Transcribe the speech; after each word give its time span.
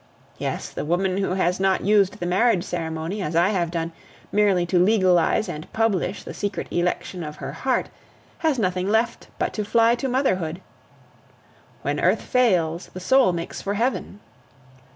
Yes, 0.39 0.69
the 0.71 0.83
woman 0.83 1.17
who 1.17 1.33
has 1.35 1.59
not 1.59 1.85
used 1.85 2.19
the 2.19 2.25
marriage 2.25 2.63
ceremony, 2.63 3.21
as 3.21 3.35
I 3.35 3.49
have 3.49 3.69
done, 3.69 3.91
merely 4.31 4.65
to 4.65 4.83
legalize 4.83 5.47
and 5.47 5.71
publish 5.73 6.23
the 6.23 6.33
secret 6.33 6.65
election 6.71 7.23
of 7.23 7.35
her 7.35 7.51
heart, 7.51 7.87
has 8.39 8.57
nothing 8.57 8.87
left 8.89 9.27
but 9.37 9.53
to 9.53 9.63
fly 9.63 9.93
to 9.93 10.09
motherhood. 10.09 10.59
When 11.83 11.99
earth 11.99 12.23
fails, 12.23 12.87
the 12.95 12.99
soul 12.99 13.31
makes 13.31 13.61
for 13.61 13.75
heaven! 13.75 14.21